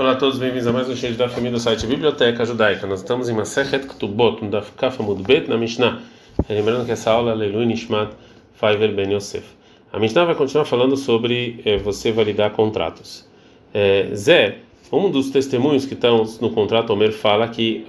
Olá 0.00 0.12
a 0.12 0.16
todos, 0.16 0.38
bem-vindos 0.38 0.66
a 0.66 0.72
mais 0.72 0.88
um 0.88 0.96
cheio 0.96 1.14
da 1.14 1.28
família 1.28 1.52
do 1.52 1.60
site 1.60 1.86
Biblioteca 1.86 2.42
Judaica. 2.46 2.86
Nós 2.86 3.00
estamos 3.00 3.28
em 3.28 3.34
Masechet 3.34 3.86
Ktubot, 3.86 4.42
no 4.42 4.50
Daf 4.50 4.72
Kaf 4.72 4.96
Bet, 5.26 5.46
na 5.46 5.58
Mishnah. 5.58 6.00
Lembrando 6.48 6.86
que 6.86 6.92
essa 6.92 7.10
aula 7.10 7.32
é 7.32 7.34
Leilu 7.34 7.62
Nishmat 7.66 8.10
Faiver 8.54 8.94
Ben 8.94 9.12
Yosef. 9.12 9.44
A 9.92 9.98
Mishnah 9.98 10.24
vai 10.24 10.34
continuar 10.34 10.64
falando 10.64 10.96
sobre 10.96 11.60
é, 11.66 11.76
você 11.76 12.10
validar 12.12 12.50
contratos. 12.52 13.28
É, 13.74 14.08
Zé, 14.14 14.60
um 14.90 15.10
dos 15.10 15.28
testemunhos 15.28 15.84
que 15.84 15.92
estão 15.92 16.24
no 16.40 16.48
contrato, 16.48 16.94
Omer 16.94 17.12
fala 17.12 17.46
que 17.48 17.84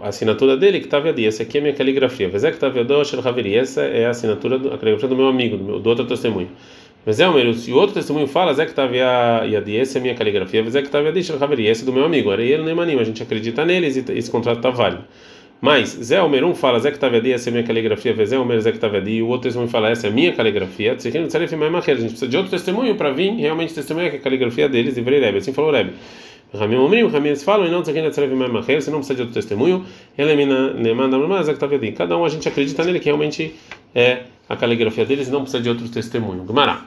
a 0.00 0.06
assinatura 0.10 0.56
dele 0.56 0.78
que 0.78 0.86
estava 0.86 1.08
ali, 1.08 1.26
essa 1.26 1.42
aqui 1.42 1.58
é 1.58 1.60
a 1.60 1.62
minha 1.64 1.74
caligrafia. 1.74 2.30
Zé 2.38 2.50
que 2.50 2.58
estava 2.58 2.78
essa 3.58 3.80
é 3.82 4.06
a 4.06 4.10
assinatura, 4.10 4.54
a 4.72 4.78
caligrafia 4.78 5.08
do 5.08 5.16
meu 5.16 5.26
amigo, 5.26 5.56
do, 5.56 5.64
meu, 5.64 5.80
do 5.80 5.90
outro 5.90 6.06
testemunho. 6.06 6.48
Mas 7.06 7.20
é 7.20 7.28
o 7.28 7.32
meu, 7.32 7.54
se 7.54 7.72
o 7.72 7.76
outro 7.76 7.94
testemunho 7.94 8.26
fala, 8.26 8.52
Zé 8.52 8.64
que 8.64 8.72
estava 8.72 8.92
Yadi, 8.92 9.76
essa 9.76 9.96
é 9.96 10.00
a 10.00 10.02
minha 10.02 10.14
caligrafia, 10.16 10.68
Zé 10.68 10.80
que 10.80 10.88
estava 10.88 11.06
Yadi, 11.06 11.22
Shalhaveri, 11.22 11.68
esse 11.68 11.84
do 11.84 11.92
meu 11.92 12.04
amigo, 12.04 12.32
era 12.32 12.42
ele 12.42 12.64
nem 12.64 12.74
maninho, 12.74 12.98
a 12.98 13.04
gente 13.04 13.22
acredita 13.22 13.64
neles 13.64 13.96
e 13.96 14.04
esse 14.12 14.28
contrato 14.28 14.56
está 14.56 14.70
válido. 14.70 15.04
Mas 15.60 15.90
Zé 15.90 16.20
Omer 16.20 16.44
um 16.44 16.52
fala, 16.52 16.80
Zé 16.80 16.90
que 16.90 16.96
estava 16.96 17.14
Yadi, 17.14 17.32
essa 17.32 17.48
é 17.48 17.50
a 17.50 17.52
minha 17.52 17.62
caligrafia, 17.62 18.26
Zé 18.26 18.36
Omer, 18.36 18.60
Zé 18.60 18.72
que 18.72 18.78
estava 18.78 18.96
Yadi, 18.96 19.12
e 19.12 19.22
o 19.22 19.28
outro 19.28 19.44
testemunho 19.44 19.70
fala, 19.70 19.88
essa 19.88 20.08
é 20.08 20.10
a 20.10 20.12
minha 20.12 20.32
caligrafia, 20.32 20.94
a 20.94 20.98
gente 20.98 21.20
precisa 21.20 22.26
de 22.26 22.36
outro 22.36 22.50
testemunho 22.50 22.96
para 22.96 23.12
vir 23.12 23.30
realmente 23.36 23.72
testemunhar 23.72 24.10
que 24.10 24.16
a 24.16 24.20
caligrafia 24.20 24.68
deles 24.68 24.96
e 24.96 25.00
Rebbe, 25.00 25.38
assim 25.38 25.52
falou 25.52 25.70
Rebbe. 25.70 25.92
Ramim 26.52 26.76
Omrim, 26.76 27.06
Ramim 27.06 27.36
falam, 27.36 27.68
e 27.68 27.70
não 27.70 27.84
sei 27.84 27.94
quem 27.94 28.02
você 28.02 28.90
não 28.90 28.98
precisa 28.98 29.14
de 29.14 29.20
outro 29.20 29.34
testemunho, 29.34 29.84
ele 30.18 30.34
me 30.34 30.92
manda 30.92 31.16
mais, 31.18 31.46
Zé 31.46 31.52
que 31.52 31.56
estava 31.56 31.72
Yadi. 31.72 31.92
Cada 31.92 32.16
um 32.16 32.24
a 32.24 32.28
gente 32.28 32.48
acredita 32.48 32.82
nele 32.82 32.98
que 32.98 33.04
realmente 33.04 33.54
é 33.94 34.24
a 34.48 34.56
caligrafia 34.56 35.04
deles 35.04 35.28
e 35.28 35.30
não 35.30 35.42
precisa 35.42 35.62
de 35.62 35.68
outro 35.68 35.88
testemunho. 35.88 36.42
Gumará. 36.42 36.84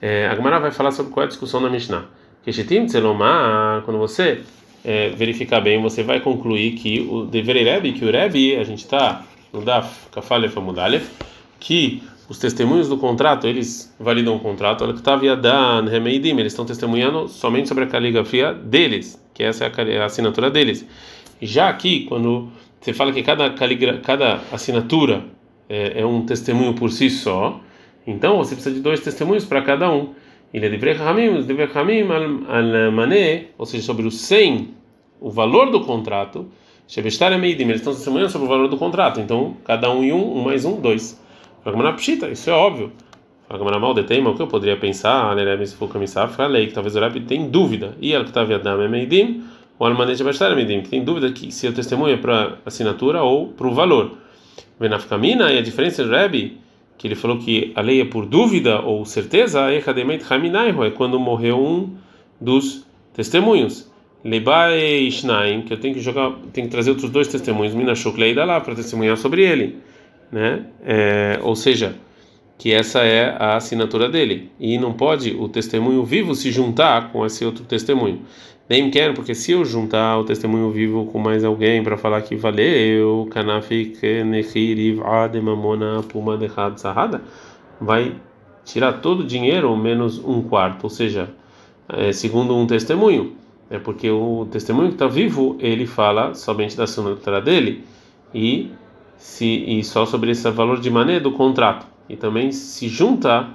É, 0.00 0.26
a 0.26 0.34
Gemara 0.34 0.58
vai 0.58 0.70
falar 0.70 0.90
sobre 0.90 1.12
qual 1.12 1.22
é 1.22 1.26
a 1.26 1.28
discussão 1.28 1.62
da 1.62 1.70
Mishnah. 1.70 2.04
Keshetim 2.44 2.86
Tzelomah, 2.86 3.82
quando 3.84 3.98
você 3.98 4.42
é, 4.84 5.10
verificar 5.10 5.60
bem, 5.60 5.82
você 5.82 6.02
vai 6.02 6.20
concluir 6.20 6.72
que 6.72 7.00
o 7.10 7.24
dever 7.24 7.56
Rebbe, 7.56 7.92
que 7.92 8.04
o 8.04 8.10
Rebbe, 8.10 8.56
a 8.56 8.64
gente 8.64 8.84
está 8.84 9.24
no 9.52 9.62
Daf 9.62 10.08
Kafalef 10.12 10.56
Amudalef, 10.56 11.10
que 11.58 12.02
os 12.28 12.38
testemunhos 12.38 12.88
do 12.88 12.96
contrato, 12.98 13.46
eles 13.46 13.94
validam 13.98 14.36
o 14.36 14.40
contrato, 14.40 14.84
eles 14.84 16.52
estão 16.52 16.64
testemunhando 16.64 17.28
somente 17.28 17.68
sobre 17.68 17.84
a 17.84 17.86
caligrafia 17.86 18.52
deles, 18.52 19.20
que 19.32 19.42
essa 19.42 19.64
é 19.64 19.98
a 19.98 20.04
assinatura 20.04 20.50
deles. 20.50 20.86
Já 21.40 21.68
aqui, 21.68 22.04
quando 22.04 22.48
você 22.80 22.92
fala 22.92 23.12
que 23.12 23.22
cada, 23.22 23.50
cada 24.02 24.40
assinatura 24.52 25.24
é, 25.68 26.00
é 26.00 26.06
um 26.06 26.24
testemunho 26.24 26.74
por 26.74 26.90
si 26.90 27.10
só, 27.10 27.60
então 28.06 28.36
você 28.38 28.54
precisa 28.54 28.74
de 28.74 28.80
dois 28.80 29.00
testemunhos 29.00 29.44
para 29.44 29.62
cada 29.62 29.90
um. 29.90 30.14
Ele 30.54 30.66
é 30.66 30.68
de 30.68 30.78
mané, 32.92 33.46
ou 33.58 33.66
seja, 33.66 33.82
sobre 33.84 34.06
o 34.06 34.10
100, 34.10 34.70
o 35.20 35.30
valor 35.30 35.70
do 35.70 35.80
contrato. 35.80 36.46
Shebestar 36.86 37.36
meidim, 37.36 37.64
eles 37.64 37.78
estão 37.78 37.92
testemunhando 37.92 38.30
sobre 38.30 38.46
o 38.46 38.48
valor 38.48 38.68
do 38.68 38.76
contrato. 38.76 39.20
Então, 39.20 39.56
cada 39.64 39.90
um 39.90 40.04
e 40.04 40.12
um, 40.12 40.38
um 40.38 40.42
mais 40.44 40.64
um, 40.64 40.80
dois. 40.80 41.20
Fagmana 41.64 41.92
pshita, 41.94 42.28
isso 42.28 42.48
é 42.48 42.52
óbvio. 42.52 42.92
Fagmana 43.48 43.78
mal 43.78 43.92
detema, 43.92 44.30
o 44.30 44.36
que 44.36 44.42
eu 44.42 44.46
poderia 44.46 44.76
pensar? 44.76 45.28
Alerem 45.28 45.66
se 45.66 45.74
for 45.74 45.88
camisaf, 45.88 46.36
falei 46.36 46.68
que 46.68 46.72
talvez 46.72 46.94
o 46.94 47.00
Rabi 47.00 47.20
tem 47.20 47.50
dúvida. 47.50 47.96
E 48.00 48.12
está 48.12 48.44
viadam 48.44 48.80
é 48.80 48.88
meidim, 48.88 49.42
o 49.78 49.84
almané 49.84 50.14
Shebestar 50.14 50.52
é 50.52 50.54
meidim, 50.54 50.80
que 50.80 50.88
tem 50.88 51.02
dúvida 51.02 51.30
que 51.32 51.50
se 51.50 51.66
o 51.66 51.72
testemunho 51.72 52.14
é 52.14 52.16
para 52.16 52.58
assinatura 52.64 53.22
ou 53.22 53.48
para 53.48 53.66
o 53.66 53.74
valor. 53.74 54.18
Venafkamina, 54.78 55.52
e 55.52 55.58
a 55.58 55.62
diferença 55.62 56.04
do 56.04 56.10
Rabi 56.10 56.58
que 56.98 57.06
ele 57.06 57.14
falou 57.14 57.38
que 57.38 57.72
a 57.74 57.80
lei 57.80 58.00
é 58.00 58.04
por 58.04 58.26
dúvida 58.26 58.80
ou 58.80 59.04
certeza, 59.04 59.70
é 59.70 60.90
quando 60.90 61.20
morreu 61.20 61.58
um 61.58 61.94
dos 62.40 62.86
testemunhos. 63.12 63.90
Lebai 64.24 65.08
Shnaim, 65.10 65.62
que 65.62 65.72
eu 65.72 65.78
tenho 65.78 65.94
que 65.94 66.00
jogar, 66.00 66.32
tenho 66.52 66.66
que 66.66 66.72
trazer 66.72 66.90
outros 66.90 67.10
dois 67.10 67.28
testemunhos, 67.28 67.74
Minashuk 67.74 68.18
Leida 68.18 68.44
lá, 68.44 68.60
para 68.60 68.74
testemunhar 68.74 69.16
sobre 69.16 69.44
ele. 69.44 69.78
Né? 70.32 70.66
É, 70.84 71.38
ou 71.42 71.54
seja, 71.54 71.94
que 72.58 72.72
essa 72.72 73.00
é 73.00 73.36
a 73.38 73.56
assinatura 73.56 74.08
dele. 74.08 74.50
E 74.58 74.78
não 74.78 74.92
pode 74.92 75.30
o 75.30 75.48
testemunho 75.48 76.04
vivo 76.04 76.34
se 76.34 76.50
juntar 76.50 77.12
com 77.12 77.24
esse 77.24 77.44
outro 77.44 77.64
testemunho. 77.64 78.22
Nem 78.68 78.90
quero, 78.90 79.14
porque 79.14 79.34
se 79.34 79.52
eu 79.52 79.64
juntar 79.64 80.18
o 80.18 80.24
testemunho 80.24 80.70
vivo 80.70 81.06
com 81.06 81.18
mais 81.20 81.44
alguém 81.44 81.82
para 81.84 81.96
falar 81.96 82.22
que 82.22 82.34
valeu, 82.34 83.28
vai 87.80 88.16
tirar 88.64 88.94
todo 88.94 89.20
o 89.20 89.24
dinheiro 89.24 89.76
menos 89.76 90.18
um 90.18 90.42
quarto, 90.42 90.84
ou 90.84 90.90
seja, 90.90 91.30
é, 91.88 92.12
segundo 92.12 92.56
um 92.56 92.66
testemunho. 92.66 93.36
É 93.70 93.78
porque 93.78 94.10
o 94.10 94.46
testemunho 94.50 94.88
que 94.88 94.94
está 94.94 95.06
vivo 95.06 95.56
ele 95.58 95.86
fala 95.86 96.34
somente 96.34 96.76
da 96.76 96.84
assinatura 96.84 97.40
dele 97.40 97.84
e 98.34 98.70
se 99.16 99.46
e 99.46 99.82
só 99.82 100.06
sobre 100.06 100.30
esse 100.30 100.48
valor 100.50 100.80
de 100.80 100.90
mané 100.90 101.18
do 101.18 101.32
contrato 101.32 101.86
e 102.08 102.16
também 102.16 102.52
se 102.52 102.88
junta 102.88 103.48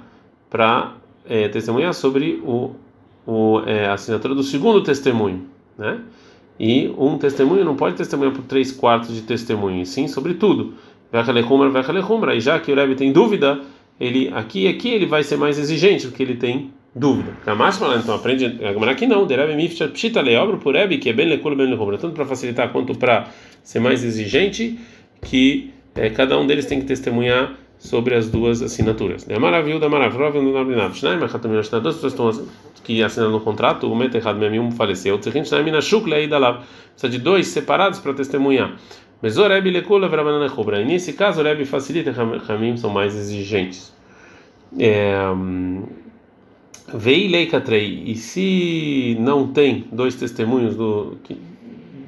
para 0.50 0.96
é, 1.26 1.48
testemunhar 1.48 1.94
sobre 1.94 2.42
o 2.44 2.72
o, 3.26 3.60
é, 3.66 3.86
a 3.86 3.94
assinatura 3.94 4.34
do 4.34 4.42
segundo 4.42 4.82
testemunho, 4.82 5.46
né? 5.78 6.00
E 6.58 6.92
um 6.98 7.18
testemunho 7.18 7.64
não 7.64 7.74
pode 7.74 7.96
testemunhar 7.96 8.32
por 8.32 8.44
três 8.44 8.70
quartos 8.70 9.14
de 9.14 9.22
testemunho, 9.22 9.84
sim, 9.84 10.06
sobretudo. 10.06 10.74
E 12.34 12.40
já 12.40 12.58
que 12.60 12.70
o 12.70 12.74
Rebbe 12.74 12.94
tem 12.94 13.12
dúvida, 13.12 13.60
ele 13.98 14.30
aqui 14.32 14.68
aqui 14.68 14.90
ele 14.90 15.06
vai 15.06 15.22
ser 15.22 15.36
mais 15.36 15.58
exigente, 15.58 16.06
porque 16.06 16.22
ele 16.22 16.36
tem 16.36 16.70
dúvida. 16.94 17.32
então 17.96 18.14
aprende 18.14 18.44
aqui 18.92 19.06
não, 19.06 19.26
pshita 19.88 20.20
leobro 20.20 20.58
por 20.58 20.76
que 20.98 21.08
é 21.08 21.12
bem 21.12 21.28
leculo, 21.28 21.56
bem 21.56 21.68
lecumbra, 21.68 21.98
tanto 21.98 22.14
para 22.14 22.24
facilitar 22.24 22.70
quanto 22.70 22.94
para 22.94 23.28
ser 23.62 23.80
mais 23.80 24.04
exigente, 24.04 24.78
que 25.22 25.70
é, 25.94 26.10
cada 26.10 26.38
um 26.38 26.46
deles 26.46 26.66
tem 26.66 26.80
que 26.80 26.86
testemunhar 26.86 27.54
sobre 27.82 28.14
as 28.14 28.30
duas 28.30 28.62
assinaturas. 28.62 29.26
É 29.28 29.36
maravilha 29.40 29.80
da 29.80 29.88
maravilha, 29.88 30.20
duas 31.80 31.96
pessoas 31.96 32.12
estão 32.12 32.46
que 32.84 33.02
assinaram 33.02 33.32
no 33.32 33.40
contrato, 33.40 33.90
o 33.90 33.96
Meterhad 33.96 34.38
Memim 34.38 34.70
faleceu, 34.70 35.18
precisa 35.18 37.08
de 37.08 37.18
dois 37.18 37.48
separados 37.48 37.98
para 37.98 38.14
testemunhar. 38.14 38.76
Mas 39.20 39.36
o 39.36 39.46
Rebbe 39.46 39.70
Lekula 39.70 40.08
Verabanana 40.08 40.48
Cobra. 40.48 40.80
E 40.80 40.84
nesse 40.84 41.12
caso, 41.12 41.40
o 41.40 41.44
Rebbe 41.44 41.64
facilita, 41.64 42.12
Ramim 42.12 42.76
são 42.76 42.90
mais 42.90 43.16
exigentes. 43.16 43.92
Vei 46.94 47.28
Leikatrei. 47.28 48.04
E 48.06 48.14
se 48.14 49.16
não 49.20 49.48
tem 49.48 49.86
dois 49.92 50.14
testemunhos 50.14 50.76
do, 50.76 51.16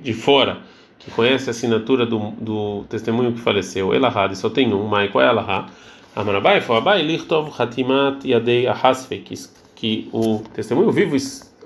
de 0.03 0.13
fora, 0.13 0.59
que 1.05 1.11
conhece 1.11 1.51
a 1.51 1.53
assinatura 1.53 2.07
do, 2.07 2.31
do 2.33 2.85
testemunho 2.89 3.33
que 3.33 3.41
faleceu, 3.41 3.95
Elahad, 3.95 4.33
e 4.33 4.37
só 4.37 4.49
tem 4.49 4.73
um, 4.73 4.87
mas 4.87 5.11
qual 5.11 5.25
é 5.25 5.29
Elahad? 5.29 5.71
Amarabai, 6.17 6.61
Foabai, 6.61 7.03
Lichtov, 7.03 7.51
Hatimat, 7.59 8.25
Yadei, 8.25 8.67
Ahasfe, 8.67 9.19
que, 9.19 9.35
que 9.75 10.09
o 10.13 10.39
testemunho 10.55 10.91
vivo 10.91 11.17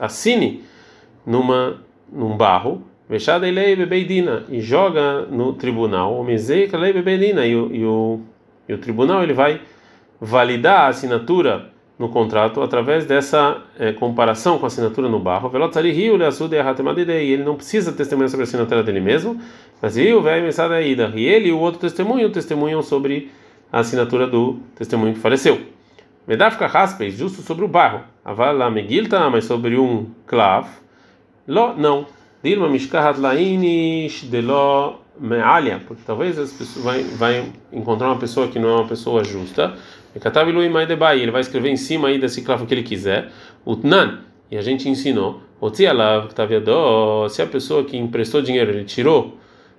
assine 0.00 0.64
numa, 1.24 1.76
num 2.10 2.36
barro, 2.36 2.82
Vechada 3.08 3.46
Ilei 3.48 3.76
Bebeidina, 3.76 4.44
e 4.48 4.60
joga 4.60 5.22
no 5.22 5.52
tribunal, 5.52 6.14
Omezei 6.14 6.66
Kalei 6.66 6.92
Bebeidina, 6.92 7.46
e 7.46 7.54
o, 7.54 8.20
e 8.68 8.74
o 8.74 8.78
tribunal 8.78 9.22
ele 9.22 9.32
vai 9.32 9.60
validar 10.20 10.80
a 10.80 10.88
assinatura 10.88 11.70
no 11.98 12.08
contrato 12.08 12.62
através 12.62 13.04
dessa 13.04 13.62
é, 13.78 13.92
comparação 13.92 14.58
com 14.58 14.64
a 14.64 14.68
assinatura 14.68 15.08
no 15.08 15.18
barro. 15.18 15.50
E 15.52 17.10
ele 17.10 17.42
não 17.42 17.56
precisa 17.56 17.92
testemunhar 17.92 18.28
sobre 18.30 18.44
a 18.44 18.48
assinatura 18.48 18.82
dele 18.82 19.00
mesmo, 19.00 19.40
mas 19.82 19.96
e 19.96 20.02
ele 20.02 21.48
e 21.48 21.52
o 21.52 21.58
outro 21.58 21.80
testemunho 21.80 22.30
testemunham 22.30 22.82
sobre 22.82 23.30
a 23.72 23.80
assinatura 23.80 24.26
do 24.26 24.60
testemunho 24.76 25.14
que 25.14 25.20
faleceu. 25.20 25.60
Medafka 26.26 26.66
Haspeis, 26.66 27.14
justo 27.14 27.42
sobre 27.42 27.64
o 27.64 27.68
barro. 27.68 28.02
Avala 28.24 28.70
Megilta, 28.70 29.28
mas 29.30 29.46
sobre 29.46 29.78
um 29.78 30.06
clav. 30.26 30.68
Lo, 31.46 31.74
não. 31.74 32.06
Dilma 32.42 32.68
Mishkahat 32.68 33.18
Lainish 33.18 34.28
de 34.30 34.42
Lo 34.42 35.00
Mealia, 35.18 35.80
porque 35.86 36.02
talvez 36.06 36.38
as 36.38 36.52
pessoas 36.52 36.84
vai, 36.84 37.02
vai 37.02 37.52
encontrar 37.72 38.08
uma 38.08 38.18
pessoa 38.18 38.46
que 38.46 38.58
não 38.58 38.68
é 38.68 38.74
uma 38.74 38.86
pessoa 38.86 39.24
justa 39.24 39.74
ele 40.14 41.30
vai 41.30 41.40
escrever 41.40 41.70
em 41.70 41.76
cima 41.76 42.08
aí 42.08 42.18
desse 42.18 42.42
clavo 42.42 42.66
que 42.66 42.74
ele 42.74 42.82
quiser. 42.82 43.30
Utnan, 43.66 44.20
e 44.50 44.56
a 44.56 44.62
gente 44.62 44.88
ensinou. 44.88 45.42
Se 45.72 45.86
a 47.42 47.46
pessoa 47.46 47.84
que 47.84 47.96
emprestou 47.96 48.40
dinheiro, 48.40 48.70
ele 48.70 48.84
tirou 48.84 49.36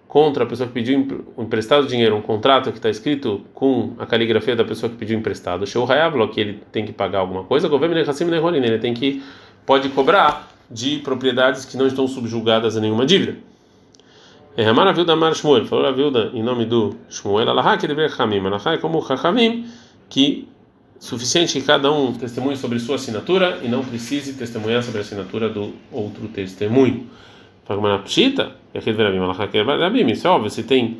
contra 0.07 0.43
a 0.43 0.47
pessoa 0.47 0.67
que 0.67 0.73
pediu 0.73 1.07
emprestado 1.37 1.85
dinheiro 1.85 2.15
um 2.15 2.21
contrato 2.21 2.71
que 2.71 2.77
está 2.79 2.89
escrito 2.89 3.41
com 3.53 3.93
a 3.99 4.07
caligrafia 4.07 4.55
da 4.55 4.65
pessoa 4.65 4.89
que 4.89 4.95
pediu 4.97 5.17
emprestado, 5.17 5.67
show 5.67 5.87
que 6.33 6.41
ele 6.41 6.63
tem 6.71 6.83
que 6.83 6.91
pagar 6.91 7.19
alguma 7.19 7.43
coisa, 7.43 7.67
governo 7.67 7.95
ele 7.95 8.79
tem 8.79 8.93
que 8.93 9.21
pode 9.67 9.87
cobrar 9.89 10.49
de 10.69 10.97
propriedades 10.97 11.63
que 11.63 11.77
não 11.77 11.85
estão 11.85 12.07
subjugadas 12.07 12.75
a 12.75 12.81
nenhuma 12.81 13.05
dívida. 13.05 13.37
É 14.57 14.71
maravilha 14.73 15.15
Mar 15.15 15.35
Shmuel, 15.35 15.65
falou 15.65 15.85
a 15.85 15.91
viúva 15.91 16.31
em 16.33 16.41
nome 16.41 16.65
do 16.65 16.95
Shmuel, 17.07 17.47
Alahá 17.47 17.77
que 17.77 17.87
deveria 17.87 18.13
Hamim, 18.17 18.45
Alahá 18.45 18.73
é 18.73 18.77
como 18.77 19.01
Chachamim, 19.05 19.67
que 20.09 20.47
suficiente 20.99 21.59
que 21.59 21.65
cada 21.65 21.91
um 21.91 22.13
testemunhe 22.13 22.57
sobre 22.57 22.77
sua 22.79 22.95
assinatura 22.95 23.59
e 23.63 23.69
não 23.69 23.83
precise 23.83 24.33
testemunhar 24.33 24.83
sobre 24.83 24.99
a 24.99 25.01
assinatura 25.01 25.47
do 25.47 25.73
outro 25.91 26.27
testemunho. 26.27 27.07
Isso 30.11 30.27
é 30.27 30.29
óbvio, 30.29 30.49
se 30.49 30.63
tem 30.63 30.97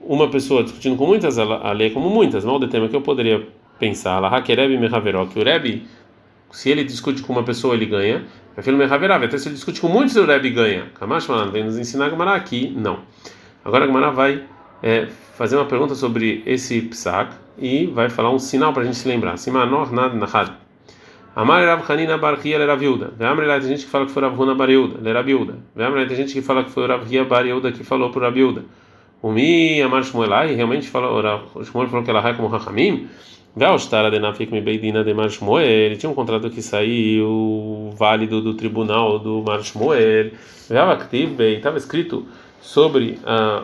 uma 0.00 0.28
pessoa 0.28 0.64
discutindo 0.64 0.96
com 0.96 1.06
muitas, 1.06 1.38
a 1.38 1.72
lei 1.72 1.88
é 1.88 1.90
como 1.90 2.08
muitas, 2.08 2.44
mal 2.44 2.58
de 2.58 2.66
tema 2.68 2.88
que 2.88 2.96
eu 2.96 3.02
poderia 3.02 3.46
pensar, 3.78 4.20
que 4.42 4.52
o 4.52 5.44
Rebbe, 5.44 5.86
se 6.50 6.70
ele 6.70 6.82
discute 6.82 7.22
com 7.22 7.32
uma 7.32 7.44
pessoa, 7.44 7.74
ele 7.74 7.86
ganha, 7.86 8.24
até 8.56 9.38
se 9.38 9.48
ele 9.48 9.54
discute 9.54 9.80
com 9.80 9.88
muitos, 9.88 10.16
o 10.16 10.24
Rebbe 10.24 10.50
ganha. 10.50 10.90
Vem 11.52 11.64
nos 11.64 11.78
ensinar 11.78 12.06
a 12.06 12.10
Gemara 12.10 12.32
aqui, 12.32 12.72
não. 12.74 13.00
Agora 13.64 13.84
a 13.84 13.86
Gemara 13.86 14.10
vai 14.10 14.42
é, 14.82 15.08
fazer 15.38 15.54
uma 15.54 15.66
pergunta 15.66 15.94
sobre 15.94 16.42
esse 16.44 16.82
psak 16.82 17.32
e 17.56 17.86
vai 17.86 18.10
falar 18.10 18.32
um 18.32 18.40
sinal 18.40 18.72
para 18.72 18.82
a 18.82 18.84
gente 18.84 18.96
se 18.96 19.06
lembrar. 19.06 19.36
Simanor 19.36 19.92
nad 19.92 20.12
nahad. 20.12 20.50
Amar 21.36 21.64
Rav 21.64 21.88
Hanina 21.88 22.18
bar 22.18 22.44
Hia 22.44 22.58
Rav 22.66 22.82
Yehuda. 22.82 23.12
Ve'amar 23.16 23.46
tem 23.60 23.68
gente 23.68 23.84
que 23.84 23.90
fala 23.90 24.04
que 24.04 24.10
foi 24.10 24.20
Rav 24.20 24.36
Huna 24.36 24.56
bar 24.56 24.68
Yehuda, 24.68 25.00
le 25.00 25.12
Rav 25.12 25.28
Yehuda. 25.28 25.54
Ve'amar 25.76 26.08
tem 26.08 26.16
gente 26.16 26.32
que 26.32 26.42
fala 26.42 26.64
que 26.64 26.70
foi 26.72 26.88
Rav 26.88 27.06
Hia 27.08 27.24
bar 27.24 27.46
Yehuda 27.46 27.70
que 27.70 27.84
falou 27.84 28.10
para 28.10 28.22
Rav 28.22 28.36
Yehuda. 28.36 28.64
Umi 29.22 29.80
Amar 29.80 30.02
Shmuelai, 30.02 30.56
realmente 30.56 30.88
falou, 30.88 31.22
Shmuel 31.62 31.88
falou 31.88 32.04
que 32.04 32.10
ela 32.10 32.28
é 32.28 32.34
como 32.34 32.48
Hachamim. 32.48 33.06
Ve'alstara 33.54 34.10
de 34.10 34.18
Nafik 34.18 34.52
mi 34.52 34.60
beidina 34.60 35.04
de 35.04 35.14
Mar 35.14 35.30
Shmuel. 35.30 35.64
Ele 35.64 35.96
tinha 35.96 36.10
um 36.10 36.14
contrato 36.14 36.50
que 36.50 36.60
saiu 36.60 37.94
válido 37.96 38.40
do 38.40 38.54
tribunal 38.54 39.20
do 39.20 39.44
Mar 39.46 39.62
Shmuel. 39.62 40.32
Ve'avaktiv 40.68 41.30
bem, 41.36 41.58
estava 41.58 41.78
escrito 41.78 42.26
sobre 42.60 43.20
a, 43.24 43.62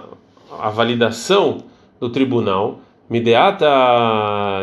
a 0.61 0.71
validação 0.71 1.59
do 2.01 2.09
tribunal. 2.11 2.81
Mideata, 3.09 3.67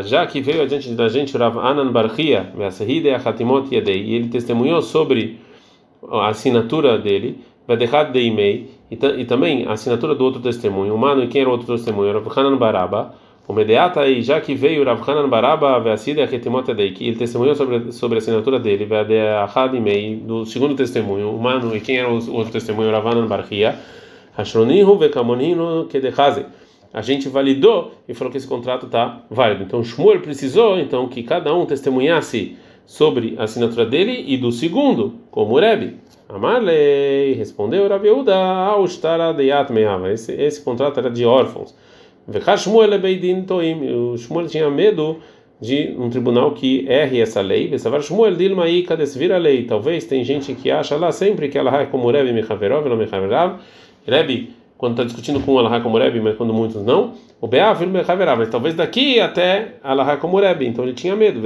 já 0.02 0.26
que 0.26 0.40
veio 0.40 0.62
adiante 0.62 0.90
da 0.94 1.08
gente 1.08 1.36
Rav 1.36 1.58
Anan 1.58 1.92
Barchia, 1.92 2.52
e 2.56 4.14
ele 4.14 4.28
testemunhou 4.28 4.82
sobre 4.82 5.38
a 6.10 6.28
assinatura 6.28 6.98
dele, 6.98 7.38
Vadechat 7.68 8.10
Deimei, 8.10 8.68
e 8.90 9.24
também 9.24 9.64
a 9.66 9.74
assinatura 9.74 10.16
do 10.16 10.24
outro 10.24 10.42
testemunho, 10.42 10.92
humano, 10.92 11.22
e 11.22 11.28
quem 11.28 11.42
era 11.42 11.48
o 11.48 11.52
outro 11.52 11.68
testemunho? 11.68 12.12
Rav 12.12 12.26
Hanan 12.36 12.56
Baraba, 12.56 13.14
o 13.46 13.52
Medeata, 13.52 14.06
e 14.08 14.22
já 14.22 14.40
que 14.40 14.56
veio 14.56 14.84
Rav 14.84 15.08
Hanan 15.08 15.28
Baraba, 15.28 15.78
Vasida 15.78 16.24
Hatimotadei, 16.24 16.90
que 16.90 17.06
ele 17.06 17.16
testemunhou 17.16 17.54
sobre, 17.54 17.92
sobre 17.92 18.16
a 18.16 18.18
assinatura 18.18 18.58
dele, 18.58 18.84
Vadechat 18.86 19.70
Deimei, 19.70 20.16
do 20.16 20.44
segundo 20.44 20.74
testemunho, 20.74 21.30
humano, 21.30 21.76
e 21.76 21.80
quem 21.80 21.98
era 21.98 22.08
o 22.10 22.14
outro 22.34 22.52
testemunho? 22.52 22.90
Rav 22.90 23.06
Hanan 23.06 23.28
Barchia, 23.28 23.78
Hashronihu 24.36 24.96
Vekamoninu 24.96 25.86
Kedechaze 25.86 26.46
a 26.92 27.00
gente 27.00 27.28
validou 27.28 27.92
e 28.06 28.12
falou 28.12 28.30
que 28.30 28.36
esse 28.36 28.46
contrato 28.46 28.86
está 28.86 29.24
válido. 29.30 29.62
Então 29.62 29.82
Shmuel 29.82 30.20
precisou 30.20 30.78
então 30.78 31.08
que 31.08 31.22
cada 31.22 31.54
um 31.54 31.64
testemunhasse 31.64 32.56
sobre 32.84 33.34
a 33.38 33.44
assinatura 33.44 33.86
dele 33.86 34.24
e 34.26 34.36
do 34.36 34.52
segundo, 34.52 35.14
como 35.30 35.58
Rebbe. 35.58 35.96
Amarlei 36.28 37.32
respondeu 37.34 37.88
Rabi 37.88 38.10
Uda 38.10 38.36
ao 38.36 38.84
esse 38.84 40.32
esse 40.32 40.60
contrato 40.62 40.98
era 40.98 41.10
de 41.10 41.24
órfãos. 41.24 41.74
Shmuel. 42.56 42.90
O 44.12 44.18
Shmuel 44.18 44.46
tinha 44.46 44.70
medo 44.70 45.18
de 45.60 45.94
um 45.98 46.10
tribunal 46.10 46.52
que 46.52 46.86
erre 46.88 47.20
essa 47.20 47.40
lei. 47.40 47.70
Shmuel 48.02 48.34
dilma 48.34 48.64
lei. 49.38 49.64
Talvez 49.64 50.04
tem 50.04 50.24
gente 50.24 50.54
que 50.54 50.70
acha 50.70 50.96
lá 50.96 51.10
sempre 51.10 51.48
que 51.48 51.56
ela 51.56 51.82
é 51.82 51.86
como 51.86 52.10
Rebbe 52.10 52.32
mechaverov, 52.32 52.88
não 52.88 52.96
mechaverov. 52.96 53.58
Rebbe 54.06 54.54
quando 54.76 54.94
está 54.94 55.04
discutindo 55.04 55.38
com 55.40 55.56
Allah 55.58 55.80
como 55.80 55.96
Rebbe, 55.96 56.20
mas 56.20 56.36
quando 56.36 56.52
muitos 56.52 56.84
não, 56.84 57.12
o 57.40 57.46
Beá 57.46 57.72
filho 57.74 57.92
Mechaverá, 57.92 58.34
mas 58.34 58.48
talvez 58.48 58.74
daqui 58.74 59.20
até 59.20 59.74
Allah 59.82 60.16
como 60.16 60.40
Rebbe, 60.40 60.66
então 60.66 60.84
ele 60.84 60.92
tinha 60.92 61.14
medo. 61.14 61.40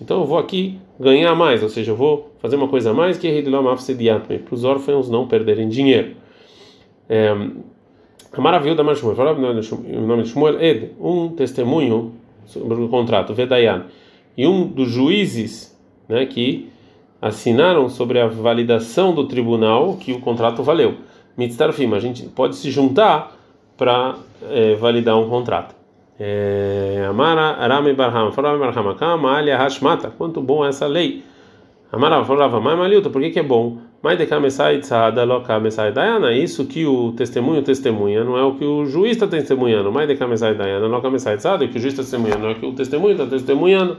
Então 0.00 0.20
eu 0.20 0.24
vou 0.24 0.38
aqui 0.38 0.78
ganhar 1.00 1.34
mais, 1.34 1.64
ou 1.64 1.68
seja, 1.68 1.90
eu 1.90 1.96
vou 1.96 2.32
fazer 2.38 2.54
uma 2.54 2.68
coisa 2.68 2.92
a 2.92 2.94
mais 2.94 3.18
que 3.18 3.26
para 4.38 4.54
os 4.54 4.62
órfãos 4.62 5.10
não 5.10 5.26
perderem 5.26 5.68
dinheiro. 5.68 6.12
É, 7.08 7.34
a 8.32 8.40
maravilha 8.40 8.74
da 8.74 8.94
Shmuel, 8.94 9.16
fala 9.16 9.32
o 9.32 9.40
nome 9.40 10.22
de 10.22 10.28
Shmuel, 10.28 10.62
Ed, 10.62 10.92
um 11.00 11.30
testemunho 11.30 12.12
sobre 12.46 12.80
o 12.80 12.88
contrato, 12.88 13.34
Vedayan, 13.34 13.86
e 14.36 14.46
um 14.46 14.66
dos 14.66 14.90
juízes 14.90 15.76
né, 16.08 16.26
que 16.26 16.68
assinaram 17.24 17.88
sobre 17.88 18.20
a 18.20 18.26
validação 18.26 19.14
do 19.14 19.26
tribunal 19.26 19.96
que 19.96 20.12
o 20.12 20.20
contrato 20.20 20.62
valeu. 20.62 20.96
Mitzdarfim, 21.38 21.90
a 21.94 21.98
gente 21.98 22.24
pode 22.24 22.54
se 22.54 22.70
juntar 22.70 23.34
para 23.78 24.16
é, 24.50 24.74
validar 24.74 25.16
um 25.16 25.26
contrato. 25.26 25.74
É, 26.20 27.06
Amara 27.08 27.56
Arame 27.58 27.94
Barham, 27.94 28.30
Farame 28.30 28.58
Barham, 28.58 28.94
Kamalia 28.94 29.56
Hashmata, 29.56 30.10
quanto 30.10 30.42
bom 30.42 30.66
essa 30.66 30.86
lei. 30.86 31.24
Amara 31.90 32.22
falava, 32.24 32.60
mas 32.60 32.76
Maliuta, 32.76 33.08
por 33.08 33.22
que, 33.22 33.30
que 33.30 33.38
é 33.38 33.42
bom? 33.42 33.78
Mas 34.02 34.18
de 34.18 34.26
Kamesai 34.26 34.80
Tzada 34.80 35.24
Loka 35.24 35.58
Mesai 35.58 35.92
Dayana, 35.92 36.30
isso 36.30 36.66
que 36.66 36.84
o 36.84 37.12
testemunho 37.12 37.62
testemunha, 37.62 38.22
não 38.22 38.36
é 38.36 38.44
o 38.44 38.54
que 38.54 38.66
o 38.66 38.84
juiz 38.84 39.12
está 39.12 39.26
testemunhando. 39.26 39.90
Mas 39.90 40.06
de 40.06 40.14
Kamesai 40.14 40.54
Dayana 40.54 40.86
Loka 40.88 41.08
Mesai 41.08 41.38
Tzada, 41.38 41.66
que 41.66 41.78
o 41.78 41.80
juiz 41.80 41.94
está 41.94 42.02
testemunhando, 42.02 42.42
não 42.42 42.48
é 42.50 42.52
o 42.52 42.56
que 42.56 42.66
o 42.66 42.72
testemunho 42.74 43.12
está 43.12 43.24
testemunhando. 43.24 43.96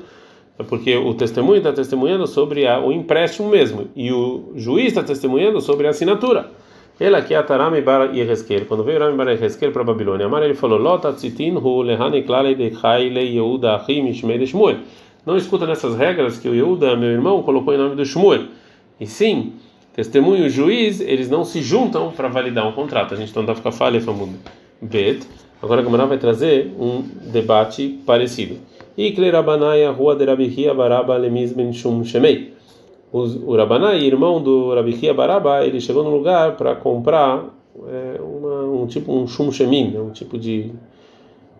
É 0.57 0.63
porque 0.63 0.96
o 0.96 1.13
testemunho 1.13 1.57
está 1.57 1.74
testemunhando 1.74 2.25
sobre 2.25 2.66
a, 2.66 2.80
o 2.80 2.92
empréstimo 2.92 3.50
mesmo 3.50 3.90
e 3.96 4.12
o 4.12 4.54
juiz 4.56 4.88
está 4.88 5.04
testemunhando 5.04 5.60
sobre 5.60 5.86
a 5.86 5.90
assinatura. 5.90 6.50
Ele 6.98 7.13
aqui 7.13 7.34
é 7.34 7.38
Atarame 7.38 7.81
Bar 7.81 8.16
Yeheskel. 8.16 8.66
Quando 8.66 8.84
veio 8.84 9.00
Rami 9.00 9.18
Bar 9.18 9.28
Yeheskel 9.28 9.74
para 9.74 9.81
a 9.81 9.86
Babilônia, 9.86 10.28
Amar 10.28 10.44
ele 10.44 10.54
falou: 10.54 10.80
Lota 10.80 11.12
tzitin 11.12 11.57
hu 11.57 11.81
lehane 11.81 12.24
klale 12.24 12.56
de 12.56 12.74
chayle 12.74 13.19
Yehuda 13.19 13.75
achim 13.75 14.07
ishmei 14.07 14.46
Shmuel. 14.46 14.78
Não 15.25 15.36
escuta 15.36 15.66
nessas 15.68 15.98
regras 15.98 16.38
que 16.38 16.48
o 16.48 16.56
Yehuda, 16.56 16.96
meu 16.96 17.10
irmão, 17.10 17.44
colocou 17.44 17.74
em 17.74 17.78
nome 17.78 17.96
do 17.96 18.06
Shmuel. 18.06 18.44
E 18.98 19.06
sim, 19.06 19.56
testemunho 19.94 20.46
e 20.46 20.50
juiz, 20.50 21.02
eles 21.02 21.30
não 21.30 21.44
se 21.44 21.62
juntam 21.62 22.12
para 22.12 22.30
validar 22.30 22.66
um 22.66 22.72
contrato. 22.72 23.13
A 23.13 23.18
gente 23.18 23.36
não 23.36 23.44
dá 23.44 23.54
ficar 23.54 23.74
falha, 23.74 24.00
Bet. 24.81 25.28
Agora 25.62 25.81
a 25.81 25.84
Gamara 25.84 26.06
vai 26.06 26.18
trazer 26.18 26.74
um 26.80 27.02
debate 27.31 28.00
parecido. 28.06 28.57
Ikle 28.97 29.30
Rabanai, 29.30 29.86
rua 29.88 30.15
de 30.15 30.25
Rabihia 30.25 30.74
Baraba 30.74 31.18
Lemiz 31.18 31.53
Ben 31.53 31.71
Shum 31.74 32.03
Shemei. 32.03 32.53
O 33.12 33.56
Rabanai, 33.56 34.01
irmão 34.01 34.42
do 34.42 34.74
Rabihia 34.74 35.13
Baraba, 35.13 35.65
ele 35.65 35.80
chegou 35.80 36.03
no 36.03 36.09
lugar 36.09 36.56
para 36.56 36.75
comprar 36.75 37.45
é, 37.88 38.21
uma, 38.21 38.63
um 38.63 38.88
tipo 38.88 39.13
um 39.13 39.27
Shum 39.27 39.51
Shemin, 39.51 39.92
né, 39.92 40.00
um 40.00 40.12
tipo 40.12 40.38
de 40.38 40.71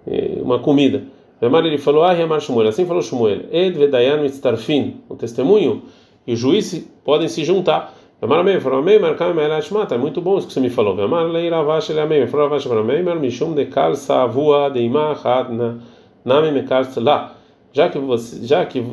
é, 0.08 0.40
uma 0.42 0.60
comida. 0.60 1.04
Ramar 1.42 1.66
ele 1.66 1.78
falou: 1.78 2.04
Ah, 2.04 2.14
Ramar 2.14 2.40
Shmuel. 2.40 2.70
Assim 2.70 2.86
falou 2.86 3.02
Shmuel. 3.02 3.42
Ed 3.52 3.78
Vedayan 3.78 4.22
Mitztarfin. 4.22 5.02
O 5.10 5.16
testemunho 5.16 5.84
e 6.26 6.34
o 6.34 6.36
juiz 6.36 6.90
podem 7.04 7.28
se 7.28 7.44
juntar. 7.44 7.94
Ramar 8.22 8.40
Amém 8.40 8.60
falou: 8.60 8.80
Amém, 8.80 9.00
marcar 9.00 9.34
Melashmata. 9.34 9.96
É 9.96 9.98
muito 9.98 10.22
bom 10.22 10.38
isso 10.38 10.48
que 10.48 10.54
você 10.54 10.60
me 10.60 10.70
falou. 10.70 10.96
Ramar 10.96 11.26
Lei 11.26 11.50
Ravash 11.50 11.90
ele 11.90 12.00
Amém. 12.00 12.26
Falou 12.28 12.48
Ravash 12.48 12.68
Amém, 12.68 13.04
Mishum 13.20 13.54
de 13.54 13.66
Kal 13.66 13.96
Savua 13.96 14.70
de 14.70 14.80
Imah 14.80 15.12
Hadna. 15.12 15.80
Name 16.26 16.52
Mekartz 16.52 16.96
lá. 16.98 17.36
Já 17.72 17.90
que 17.90 18.00
você, 18.00 18.46
já 18.46 18.66
que 18.66 18.84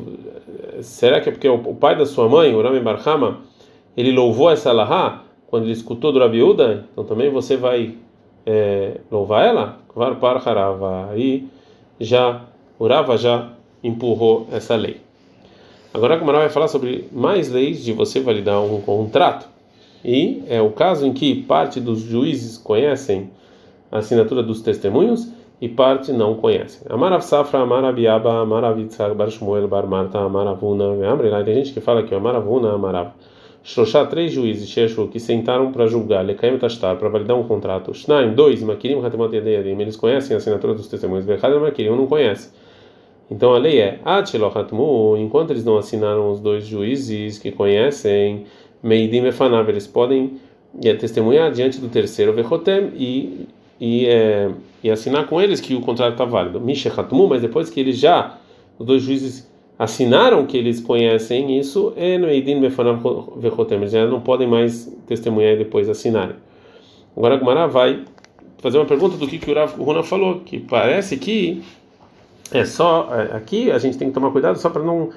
será 0.82 1.20
que 1.20 1.28
é 1.28 1.32
porque 1.32 1.48
o, 1.48 1.74
pai 1.74 1.96
da 1.96 2.04
sua 2.04 2.28
mãe, 2.28 2.54
o 2.54 2.82
Barhama, 2.82 3.40
ele 3.96 4.12
louvou 4.12 4.50
essa 4.50 4.72
Lahá 4.72 5.22
quando 5.46 5.64
ele 5.64 5.72
escutou 5.72 6.12
do 6.12 6.18
Rabiúda, 6.18 6.86
então 6.92 7.04
também 7.04 7.30
você 7.30 7.56
vai 7.56 7.94
é, 8.44 9.00
louvar 9.10 9.46
ela? 9.46 9.78
Var 9.94 10.16
par 10.16 10.48
harava. 10.48 11.10
Aí 11.10 11.46
já 12.00 12.42
o 12.78 12.86
Rava 12.86 13.16
já 13.16 13.50
empurrou 13.84 14.48
essa 14.50 14.74
lei. 14.74 15.00
Agora 15.94 16.14
a 16.14 16.16
Gamara 16.16 16.38
vai 16.38 16.48
falar 16.48 16.68
sobre 16.68 17.06
mais 17.12 17.50
leis 17.50 17.84
de 17.84 17.92
você 17.92 18.18
validar 18.18 18.60
um 18.62 18.80
contrato. 18.80 19.46
E 20.04 20.42
é 20.48 20.60
o 20.60 20.70
caso 20.70 21.06
em 21.06 21.12
que 21.12 21.42
parte 21.42 21.78
dos 21.78 22.00
juízes 22.00 22.56
conhecem 22.56 23.30
a 23.90 23.98
assinatura 23.98 24.42
dos 24.42 24.62
testemunhos 24.62 25.30
e 25.62 25.68
parte 25.68 26.10
não 26.10 26.34
conhecem. 26.34 26.82
Amarav 26.90 27.22
Safra, 27.22 27.60
Amarav 27.60 27.96
Amarav 28.04 28.80
Yitzhak, 28.80 29.14
Bar 29.14 29.30
Shmuel, 29.30 29.68
Bar 29.68 29.86
Marta, 29.86 30.18
Amaravuna. 30.18 30.84
Tem 31.44 31.54
gente 31.54 31.72
que 31.72 31.80
fala 31.80 32.02
que 32.02 32.12
é 32.12 32.16
Amaravuna, 32.16 32.72
Amarav. 32.72 33.12
Shloshá, 33.62 34.04
três 34.06 34.32
juízes, 34.32 34.68
Sheshu, 34.68 35.06
que 35.06 35.20
sentaram 35.20 35.70
para 35.70 35.86
julgar, 35.86 36.24
Lekaim 36.24 36.58
Tashtar, 36.58 36.96
para 36.96 37.08
validar 37.08 37.36
um 37.38 37.44
contrato. 37.44 37.94
Shnaim, 37.94 38.34
dois, 38.34 38.60
Makirim, 38.60 39.06
Hatemot 39.06 39.32
Yedeyadim, 39.32 39.80
eles 39.80 39.94
conhecem 39.94 40.34
a 40.34 40.38
assinatura 40.38 40.74
dos 40.74 40.88
testemunhos. 40.88 41.24
Bechad 41.24 41.54
Makirim, 41.54 41.90
não 41.90 42.08
conhece. 42.08 42.52
Então 43.30 43.54
a 43.54 43.58
lei 43.58 43.78
é, 43.78 44.00
Atchilohatmu, 44.04 45.16
enquanto 45.16 45.50
eles 45.50 45.64
não 45.64 45.78
assinaram 45.78 46.32
os 46.32 46.40
dois 46.40 46.66
juízes 46.66 47.38
que 47.38 47.52
conhecem, 47.52 48.46
Meidim 48.82 49.26
Efanav, 49.26 49.68
eles 49.68 49.86
podem 49.86 50.40
é, 50.84 50.92
testemunhar 50.94 51.52
diante 51.52 51.78
do 51.78 51.86
terceiro, 51.86 52.32
Vechotem, 52.32 52.90
e 52.96 53.46
e, 53.84 54.06
é, 54.06 54.48
e 54.80 54.88
assinar 54.92 55.26
com 55.26 55.40
eles 55.40 55.60
que 55.60 55.74
o 55.74 55.80
contrato 55.80 56.12
está 56.12 56.24
válido. 56.24 56.60
Mishechatmu, 56.60 57.26
mas 57.26 57.42
depois 57.42 57.68
que 57.68 57.80
eles 57.80 57.98
já, 57.98 58.38
os 58.78 58.86
dois 58.86 59.02
juízes 59.02 59.50
assinaram 59.76 60.46
que 60.46 60.56
eles 60.56 60.78
conhecem 60.80 61.58
isso, 61.58 61.92
eles 61.96 63.90
já 63.90 64.06
não 64.06 64.20
podem 64.20 64.46
mais 64.46 64.86
testemunhar 65.08 65.54
e 65.54 65.56
depois 65.56 65.88
assinarem. 65.88 66.36
Agora 67.16 67.36
Gumara 67.36 67.66
vai 67.66 68.04
fazer 68.58 68.78
uma 68.78 68.86
pergunta 68.86 69.16
do 69.16 69.26
que, 69.26 69.40
que 69.40 69.50
o 69.50 69.82
Runa 69.82 70.04
falou, 70.04 70.38
que 70.38 70.60
parece 70.60 71.16
que 71.16 71.60
É 72.52 72.64
só 72.64 73.08
é, 73.12 73.36
aqui 73.36 73.68
a 73.68 73.78
gente 73.78 73.98
tem 73.98 74.06
que 74.08 74.14
tomar 74.14 74.30
cuidado 74.30 74.58
só 74.60 74.70
para 74.70 74.84
não 74.84 75.10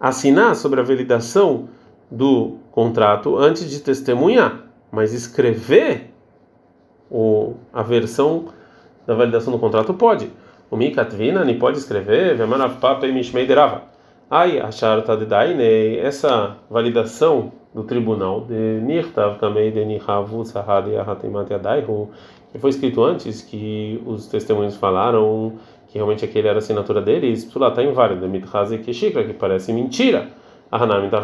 assinar 0.00 0.56
sobre 0.56 0.80
a 0.80 0.82
validação 0.82 1.68
do 2.10 2.56
contrato 2.72 3.36
antes 3.36 3.70
de 3.70 3.78
testemunhar, 3.78 4.64
mas 4.90 5.12
escrever 5.12 6.10
o, 7.10 7.54
a 7.72 7.82
versão 7.82 8.46
da 9.06 9.14
validação 9.14 9.52
do 9.52 9.58
contrato 9.58 9.94
pode. 9.94 10.30
O 10.70 10.76
Mikatvina 10.76 11.44
nem 11.44 11.58
pode 11.58 11.78
escrever, 11.78 12.36
Ai, 14.30 14.60
achar 14.60 15.00
de 15.16 15.24
daine, 15.24 15.96
essa 15.96 16.56
validação 16.68 17.50
do 17.74 17.82
tribunal 17.82 18.42
de 18.42 18.80
Nirtav 18.82 19.38
também 19.38 19.72
de 19.72 19.84
Nihavu 19.84 20.42
que 22.52 22.58
foi 22.58 22.70
escrito 22.70 23.02
antes 23.02 23.40
que 23.42 24.02
os 24.06 24.26
testemunhos 24.26 24.76
falaram 24.76 25.54
que 25.88 25.94
realmente 25.94 26.24
aquele 26.24 26.48
era 26.48 26.58
a 26.58 26.60
assinatura 26.60 27.00
deles, 27.00 27.50
lá 27.54 27.68
está 27.68 27.82
inválido, 27.82 28.28
Mithazi 28.28 28.78
Keshikra, 28.78 29.24
que 29.24 29.32
parece 29.32 29.72
mentira. 29.72 30.28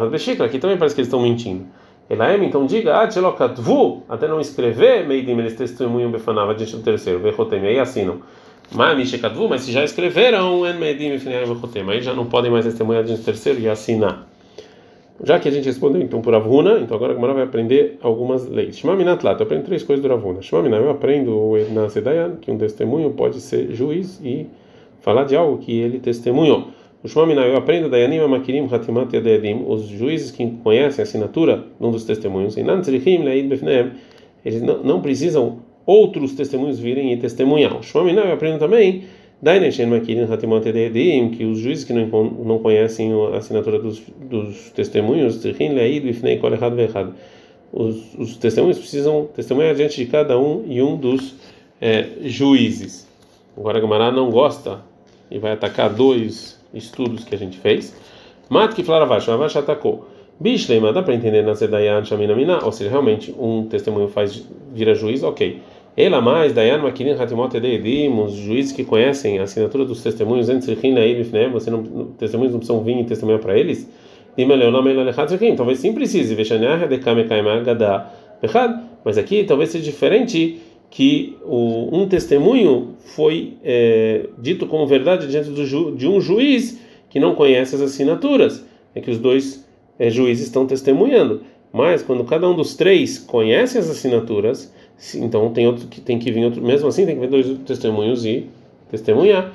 Keshikra, 0.09 0.49
que 0.49 0.57
também 0.57 0.77
parece 0.77 0.95
que 0.95 1.01
eles 1.01 1.07
estão 1.07 1.21
mentindo. 1.21 1.65
Elaem, 2.09 2.45
então 2.45 2.65
diga, 2.65 3.01
Atzelokatvu, 3.01 4.03
até 4.07 4.27
não 4.27 4.39
escrever, 4.39 5.07
Meidim, 5.07 5.37
eles 5.39 5.55
testemunham 5.55 6.11
Befanava 6.11 6.53
diante 6.53 6.75
do 6.75 6.83
terceiro, 6.83 7.19
Vechotem, 7.19 7.65
aí 7.65 7.79
assinam. 7.79 8.19
Mas 8.71 9.09
se 9.61 9.71
já 9.71 9.83
escreveram, 9.83 10.63
aí 10.63 12.01
já 12.01 12.13
não 12.13 12.25
podem 12.25 12.51
mais 12.51 12.65
testemunhar 12.65 13.03
diante 13.03 13.21
do 13.21 13.25
terceiro 13.25 13.59
e 13.59 13.67
assinar. 13.67 14.27
Já 15.23 15.39
que 15.39 15.47
a 15.47 15.51
gente 15.51 15.65
respondeu 15.65 16.01
então 16.01 16.21
por 16.21 16.35
Avuna, 16.35 16.79
então 16.79 16.95
agora 16.95 17.13
a 17.13 17.15
Gamara 17.15 17.33
vai 17.33 17.43
aprender 17.43 17.97
algumas 18.01 18.47
leis. 18.49 18.77
Shmaminat 18.77 19.23
lá, 19.23 19.31
eu 19.31 19.43
aprendo 19.43 19.63
três 19.63 19.81
coisas 19.81 20.05
do 20.05 20.11
Avuna. 20.11 20.41
Shmaminat, 20.41 20.81
eu 20.83 20.91
aprendo 20.91 21.53
na 21.71 21.87
Sedayan 21.89 22.35
que 22.41 22.51
um 22.51 22.57
testemunho 22.57 23.11
pode 23.11 23.39
ser 23.39 23.71
juiz 23.73 24.19
e 24.23 24.47
falar 24.99 25.23
de 25.23 25.35
algo 25.35 25.57
que 25.59 25.79
ele 25.79 25.99
testemunhou. 25.99 26.67
Eu 27.05 27.57
aprendo 27.57 27.89
da 27.89 27.97
Yanim 27.97 28.19
Amakirim 28.19 28.67
Hatimat 28.71 29.13
Yadedim, 29.13 29.63
os 29.67 29.87
juízes 29.87 30.31
que 30.31 30.49
conhecem 30.63 31.01
a 31.01 31.03
assinatura 31.03 31.63
de 31.79 31.85
um 31.85 31.91
dos 31.91 32.03
testemunhos, 32.03 32.57
eles 32.57 34.61
não, 34.61 34.83
não 34.83 35.01
precisam 35.01 35.59
outros 35.85 36.33
testemunhos 36.33 36.79
virem 36.79 37.13
e 37.13 37.17
testemunhar. 37.17 37.79
Eu 37.93 38.33
aprendo 38.33 38.59
também 38.59 39.03
que 41.31 41.45
os 41.45 41.59
juízes 41.59 41.83
que 41.83 41.93
não, 41.93 42.23
não 42.23 42.59
conhecem 42.59 43.11
a 43.33 43.37
assinatura 43.37 43.77
dos, 43.77 44.01
dos 44.17 44.71
testemunhos, 44.71 45.43
os, 47.71 48.15
os 48.17 48.37
testemunhos 48.37 48.79
precisam 48.79 49.27
testemunhar 49.35 49.75
diante 49.75 49.97
de 49.97 50.05
cada 50.09 50.39
um 50.39 50.63
e 50.67 50.81
um 50.81 50.95
dos 50.95 51.35
é, 51.79 52.07
juízes. 52.23 53.07
Agora 53.57 53.79
Gamará 53.79 54.11
não 54.11 54.31
gosta 54.31 54.81
e 55.29 55.37
vai 55.37 55.51
atacar 55.51 55.93
dois 55.93 56.55
estudos 56.75 57.23
que 57.23 57.33
a 57.33 57.37
gente 57.37 57.57
fez. 57.57 57.95
Mat 58.49 58.73
que 58.73 58.83
Flaravash, 58.83 59.27
Ravash 59.27 59.55
atacou. 59.55 60.07
Bishlema, 60.39 60.91
dá 60.91 61.01
para 61.01 61.15
entender 61.15 61.41
na 61.41 61.53
Zedayan 61.53 62.03
Shaminamina, 62.03 62.63
ou 62.63 62.71
seja, 62.71 62.89
realmente 62.89 63.33
um 63.39 63.67
testemunho 63.67 64.09
faz 64.09 64.45
vira 64.73 64.93
juiz, 64.93 65.23
ok. 65.23 65.61
Ela 65.97 66.19
mais, 66.19 66.51
Dayan 66.51 66.79
Makirin 66.79 67.13
Hatimot 67.13 67.55
Edim, 67.55 68.19
os 68.19 68.33
juízes 68.33 68.73
que 68.73 68.83
conhecem 68.83 69.39
a 69.39 69.43
assinatura 69.43 69.85
dos 69.85 70.03
testemunhos 70.03 70.49
antes 70.49 70.67
você 70.67 71.71
não, 71.71 71.83
testemunhos 72.17 72.51
não 72.51 72.59
precisam 72.59 72.83
vir 72.83 72.99
e 72.99 73.05
testemunhar 73.05 73.39
para 73.39 73.57
eles. 73.57 73.89
Talvez 75.55 75.79
sim 75.79 75.93
precise, 75.93 76.35
mas 79.05 79.17
aqui 79.17 79.45
talvez 79.45 79.69
seja 79.69 79.85
diferente 79.85 80.59
que 80.89 81.37
o, 81.43 81.89
um 81.91 82.07
testemunho 82.07 82.95
foi 82.99 83.57
é, 83.63 84.27
dito 84.37 84.67
como 84.67 84.87
verdade 84.87 85.27
diante 85.27 85.53
ju, 85.65 85.95
de 85.95 86.07
um 86.07 86.21
juiz 86.21 86.79
que 87.09 87.19
não 87.19 87.35
conhece 87.35 87.75
as 87.75 87.81
assinaturas, 87.81 88.65
é 88.93 89.01
que 89.01 89.11
os 89.11 89.17
dois 89.17 89.65
é, 89.99 90.09
juízes 90.09 90.47
estão 90.47 90.65
testemunhando. 90.65 91.41
Mas 91.71 92.01
quando 92.01 92.23
cada 92.23 92.49
um 92.49 92.55
dos 92.55 92.75
três 92.75 93.19
conhece 93.19 93.77
as 93.77 93.89
assinaturas, 93.89 94.73
então 95.15 95.51
tem 95.51 95.67
outro 95.67 95.87
que 95.87 95.99
tem 95.99 96.17
que 96.17 96.31
vir 96.31 96.45
outro, 96.45 96.61
mesmo 96.61 96.87
assim 96.87 97.05
tem 97.05 97.15
que 97.15 97.21
vir 97.21 97.29
dois 97.29 97.59
testemunhos 97.65 98.25
e 98.25 98.47
testemunhar. 98.89 99.53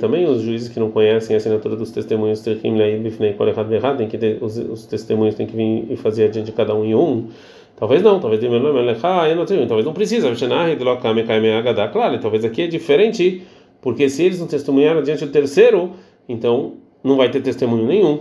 Também 0.00 0.26
os 0.26 0.42
juízes 0.42 0.68
que 0.68 0.78
não 0.78 0.90
conhecem 0.90 1.34
a 1.34 1.38
assinatura 1.38 1.76
dos 1.76 1.90
testemunhos 1.90 2.40
tem 3.96 4.08
que 4.08 4.18
ter, 4.18 4.38
os, 4.42 4.56
os 4.58 4.86
testemunhos 4.86 5.34
têm 5.34 5.46
que 5.46 5.56
vir 5.56 5.86
e 5.90 5.96
fazer 5.96 6.30
diante 6.30 6.46
de 6.46 6.52
cada 6.52 6.74
um 6.74 6.84
em 6.84 6.94
um. 6.94 7.28
Talvez 7.76 8.02
não, 8.02 8.20
talvez 8.20 8.40
talvez 9.66 9.84
não 9.84 9.92
precisa. 9.92 10.28
Claro, 11.92 12.18
talvez 12.20 12.44
aqui 12.44 12.62
é 12.62 12.66
diferente, 12.66 13.42
porque 13.80 14.08
se 14.08 14.22
eles 14.22 14.38
não 14.38 14.46
testemunharam 14.46 15.02
diante 15.02 15.24
do 15.24 15.32
terceiro, 15.32 15.92
então 16.28 16.74
não 17.02 17.16
vai 17.16 17.30
ter 17.30 17.40
testemunho 17.40 17.86
nenhum. 17.86 18.20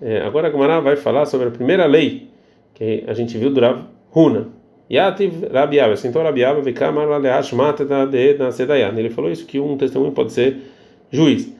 É, 0.00 0.20
agora 0.22 0.48
a 0.48 0.50
Gamara 0.50 0.80
vai 0.80 0.96
falar 0.96 1.26
sobre 1.26 1.48
a 1.48 1.50
primeira 1.50 1.86
lei 1.86 2.28
que 2.74 3.04
a 3.06 3.12
gente 3.12 3.36
viu 3.36 3.50
do 3.50 3.60
Rav 3.60 3.82
Huna. 4.14 4.57
Yativ 4.90 5.44
Rabiaba, 5.52 5.96
sentou 5.96 6.22
Rabiaba, 6.22 6.60
Vikamar 6.62 7.08
Aleash 7.08 7.52
Matata 7.52 8.06
de 8.06 8.34
Nasedayan. 8.34 8.94
Ele 8.96 9.10
falou 9.10 9.30
isso 9.30 9.44
que 9.44 9.60
um 9.60 9.76
testemunho 9.76 10.12
pode 10.12 10.32
ser 10.32 10.56
juiz. 11.10 11.52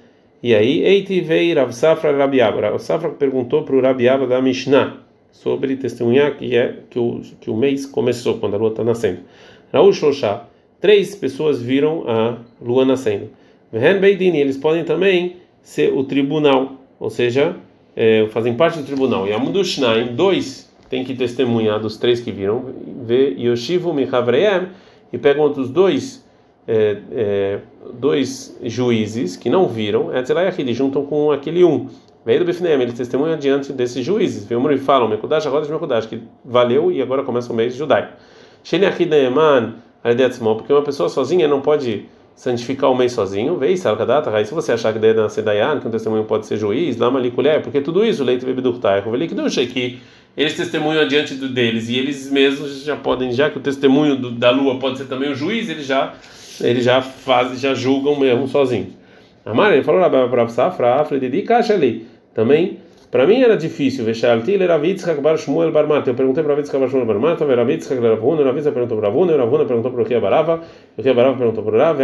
E 0.42 0.54
aí, 0.54 0.82
Eiti 0.84 1.20
veio 1.20 1.56
Rav 1.56 1.72
Safra 1.72 2.16
Rabiaba. 2.16 2.60
Rav 2.60 2.78
Safra 2.78 3.10
perguntou 3.10 3.62
para 3.64 3.76
o 3.76 3.80
Rabiaba 3.80 4.26
da 4.26 4.40
Mishnah 4.40 4.96
sobre 5.30 5.76
testemunhar 5.76 6.36
que 6.36 6.56
é 6.56 6.76
que 6.88 6.98
o, 6.98 7.20
que 7.40 7.50
o 7.50 7.56
mês 7.56 7.84
começou, 7.84 8.38
quando 8.38 8.54
a 8.54 8.56
lua 8.56 8.70
está 8.70 8.82
nascendo. 8.82 9.18
Raul 9.72 9.92
Shoshá, 9.92 10.46
três 10.80 11.14
pessoas 11.14 11.60
viram 11.60 12.04
a 12.08 12.38
lua 12.60 12.84
nascendo. 12.84 13.28
Vehen 13.70 14.00
Beidini, 14.00 14.40
eles 14.40 14.56
podem 14.56 14.84
também 14.84 15.36
ser 15.62 15.92
o 15.92 16.02
tribunal, 16.04 16.72
ou 16.98 17.10
seja, 17.10 17.56
é, 17.94 18.26
fazem 18.30 18.54
parte 18.54 18.78
do 18.78 18.84
tribunal. 18.84 19.26
E 19.26 19.32
Amundushnaim, 19.32 20.14
dois 20.14 20.67
tem 20.88 21.04
que 21.04 21.14
testemunhar 21.14 21.78
dos 21.80 21.96
três 21.96 22.20
que 22.20 22.32
viram, 22.32 22.64
ver 23.02 23.38
Yoshivu 23.38 23.92
Michavreem 23.92 24.68
e 25.12 25.18
pegam 25.18 25.42
outros 25.42 25.70
dois 25.70 26.26
é, 26.66 26.98
é, 27.12 27.58
dois 27.94 28.58
juízes 28.62 29.36
que 29.36 29.48
não 29.48 29.66
viram, 29.66 30.10
eles 30.60 30.76
juntam 30.76 31.06
com 31.06 31.32
aquele 31.32 31.64
um. 31.64 31.88
Veio 32.26 32.40
do 32.40 32.44
Bifneem, 32.44 32.82
eles 32.82 32.92
testemunham 32.92 33.38
diante 33.38 33.72
desses 33.72 34.04
juízes. 34.04 34.44
Vem 34.44 34.58
e 34.74 34.78
falam, 34.78 35.08
Mekudash, 35.08 35.46
a 35.46 35.50
roda 35.50 35.64
de 35.64 35.72
Mekudash, 35.72 36.04
que 36.04 36.20
valeu 36.44 36.92
e 36.92 37.00
agora 37.00 37.22
começa 37.22 37.50
o 37.50 37.56
mês 37.56 37.74
judaico. 37.74 38.12
Sheneachideman, 38.62 39.76
porque 40.56 40.70
uma 40.70 40.82
pessoa 40.82 41.08
sozinha 41.08 41.48
não 41.48 41.62
pode 41.62 42.06
santificar 42.34 42.90
o 42.90 42.94
mês 42.94 43.12
sozinho, 43.12 43.56
veio 43.56 43.76
Salkadata, 43.76 44.30
aí 44.30 44.44
se 44.44 44.54
você 44.54 44.72
achar 44.72 44.92
que 44.92 44.98
na 45.12 45.28
Sedayan, 45.28 45.80
que 45.80 45.88
um 45.88 45.90
testemunho 45.90 46.24
pode 46.24 46.46
ser 46.46 46.56
juiz, 46.56 46.96
Lama 46.96 47.18
Likulé, 47.18 47.58
porque 47.58 47.80
tudo 47.80 48.04
isso, 48.04 48.22
leite 48.22 48.44
bebidurtai, 48.44 49.02
que 49.66 50.00
eles 50.38 50.54
testemunham 50.54 51.06
diante 51.08 51.34
deles 51.34 51.88
e 51.88 51.98
eles 51.98 52.30
mesmos 52.30 52.84
já 52.84 52.94
podem, 52.94 53.32
já 53.32 53.50
que 53.50 53.58
o 53.58 53.60
testemunho 53.60 54.14
do, 54.14 54.30
da 54.30 54.52
lua 54.52 54.78
pode 54.78 54.98
ser 54.98 55.06
também 55.06 55.32
o 55.32 55.34
juiz, 55.34 55.68
eles 55.68 55.84
já 55.84 56.14
eles 56.60 56.84
já 56.84 57.02
fazem, 57.02 57.56
já 57.56 57.74
julgam 57.74 58.18
mesmo 58.18 58.46
sozinhos. 58.46 58.92
Amar, 59.44 59.72
ele 59.72 59.82
falou 59.82 60.08
para 60.28 60.48
Safra, 60.48 60.94
Afra, 60.94 61.18
Didi, 61.18 61.42
caixa 61.42 61.74
ali. 61.74 62.06
Também, 62.32 62.78
para 63.10 63.26
mim 63.26 63.42
era 63.42 63.56
difícil, 63.56 64.04
Veshalti, 64.04 64.56
Leravitzchak 64.56 65.20
bar 65.20 65.36
Shmuel 65.36 65.72
bar 65.72 65.88
Mata. 65.88 66.10
Eu 66.10 66.14
perguntei 66.14 66.44
para 66.44 66.52
Ravitzchak 66.52 66.78
bar 66.78 66.88
Shmuel 66.88 67.06
bar 67.06 67.18
Mata, 67.18 67.44
Veravitzchak 67.44 68.00
Ravuna, 68.00 68.44
Ravitzchak 68.44 68.74
perguntou 68.74 68.98
para 68.98 69.08
Ravuna, 69.08 69.36
Ravuna 69.36 69.64
perguntou 69.64 69.90
para 69.90 70.02
o 70.02 70.04
Ria 70.04 70.20
Barava, 70.20 70.62
o 70.96 71.02
Ria 71.02 71.14
Barava 71.14 71.36
perguntou 71.36 71.64
para 71.64 71.74
o 71.74 71.78
Rav, 71.78 72.00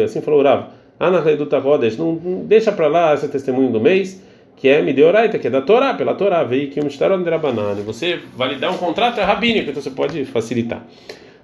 e 0.00 0.02
assim 0.02 0.22
falou 0.22 0.42
Rav. 0.42 0.68
Ana 0.98 1.20
Reduta 1.20 1.58
Rodesh, 1.58 1.98
não 1.98 2.14
deixa 2.46 2.72
para 2.72 2.86
lá 2.86 3.12
esse 3.12 3.28
testemunho 3.28 3.70
do 3.70 3.80
mês 3.80 4.22
que 4.56 4.68
é 4.68 4.80
Mideoraita, 4.80 5.38
que 5.38 5.46
é 5.46 5.50
da 5.50 5.60
Torá, 5.60 5.94
pela 5.94 6.14
Torá, 6.14 6.42
veio 6.42 6.70
que 6.70 6.80
um 6.80 6.88
Rabanan. 7.30 7.74
Você 7.84 8.18
validar 8.34 8.72
um 8.72 8.78
contrato 8.78 9.20
é 9.20 9.22
rabínico, 9.22 9.70
então 9.70 9.82
você 9.82 9.90
pode 9.90 10.24
facilitar. 10.24 10.82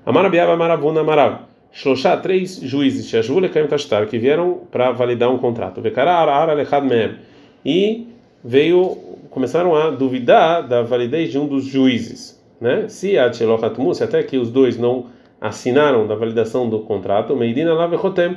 Amarabiava 0.04 0.56
Maravuna 0.56 1.04
Marav. 1.04 1.42
Shloshá, 1.70 2.16
três 2.18 2.60
juízes, 2.60 3.08
Shashvule 3.08 3.48
Kaim 3.48 3.66
Tashtar, 3.66 4.06
que 4.06 4.18
vieram 4.18 4.60
para 4.70 4.92
validar 4.92 5.30
um 5.30 5.38
contrato. 5.38 5.80
Vekara 5.80 6.12
Ara 6.12 6.52
Lechad 6.52 6.86
Mem. 6.86 7.16
E 7.64 8.08
veio, 8.44 8.96
começaram 9.30 9.74
a 9.74 9.90
duvidar 9.90 10.66
da 10.66 10.82
validez 10.82 11.30
de 11.30 11.38
um 11.38 11.46
dos 11.46 11.64
juízes. 11.64 12.42
Né? 12.60 12.88
Se 12.88 13.16
a 13.18 13.32
se 13.32 13.44
até 14.02 14.22
que 14.22 14.36
os 14.36 14.50
dois 14.50 14.76
não 14.76 15.06
assinaram 15.40 16.06
da 16.06 16.14
validação 16.14 16.68
do 16.68 16.80
contrato, 16.80 17.34
Meidina 17.34 17.72
Lavechotem, 17.72 18.36